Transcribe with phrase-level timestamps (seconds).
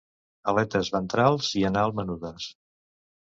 [0.53, 2.47] Aletes ventrals i anal menudes.